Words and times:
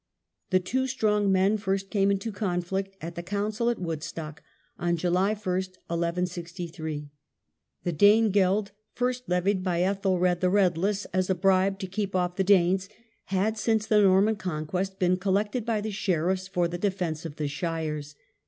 The 0.49 0.59
two 0.59 0.87
strong 0.87 1.31
men 1.31 1.57
first 1.57 1.91
came 1.91 2.09
into 2.09 2.31
conflict 2.31 2.97
at 3.01 3.15
a 3.19 3.21
council 3.21 3.69
at 3.69 3.77
Woodstock, 3.77 4.41
on 4.79 4.97
July 4.97 5.27
i, 5.27 5.35
1163. 5.35 7.11
The 7.83 7.93
Danegeld, 7.93 8.71
first 8.95 9.29
levied 9.29 9.63
by 9.63 9.83
Ethelred 9.83 10.41
the 10.41 10.49
Redeless, 10.49 11.05
as 11.13 11.29
a 11.29 11.35
bribe 11.35 11.77
to 11.77 11.85
keep 11.85 12.15
off 12.15 12.35
the 12.35 12.43
Danes, 12.43 12.89
had 13.25 13.59
since 13.59 13.85
the 13.85 14.01
Norman 14.01 14.37
conquest 14.37 14.97
been 14.97 15.17
col 15.17 15.33
lected 15.33 15.67
by 15.67 15.79
the 15.81 15.91
sheriffs 15.91 16.47
for 16.47 16.67
the 16.67 16.79
defence 16.79 17.23
of 17.23 17.35
the 17.35 17.47
shires. 17.47 18.15